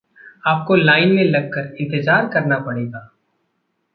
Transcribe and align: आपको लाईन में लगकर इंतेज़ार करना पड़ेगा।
आपको 0.45 0.75
लाईन 0.75 1.11
में 1.11 1.23
लगकर 1.23 1.75
इंतेज़ार 1.79 2.29
करना 2.33 2.57
पड़ेगा। 2.59 3.07